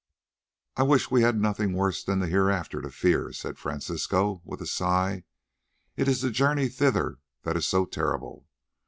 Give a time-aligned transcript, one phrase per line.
[0.77, 4.65] "I wish we had nothing worse than the Hereafter to fear," said Francisco with a
[4.65, 5.25] sigh.
[5.95, 8.47] "It is the journey thither that is so terrible.